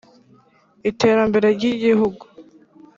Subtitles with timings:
[0.89, 2.23] iterambere ry'igihugu.